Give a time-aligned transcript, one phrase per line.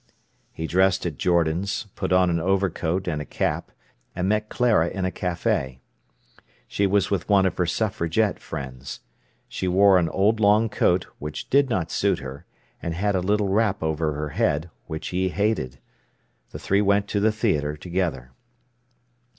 [0.51, 3.71] He dressed at Jordan's, put on an overcoat and a cap,
[4.15, 5.77] and met Clara in a café.
[6.67, 9.01] She was with one of her suffragette friends.
[9.47, 12.47] She wore an old long coat, which did not suit her,
[12.81, 15.77] and had a little wrap over her head, which he hated.
[16.49, 18.31] The three went to the theatre together.